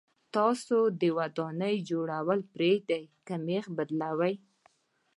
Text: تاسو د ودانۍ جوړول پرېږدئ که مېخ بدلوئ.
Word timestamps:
تاسو 0.35 0.77
د 1.01 1.03
ودانۍ 1.17 1.75
جوړول 1.89 2.39
پرېږدئ 2.53 3.03
که 3.27 3.35
مېخ 3.45 3.65
بدلوئ. 3.77 4.35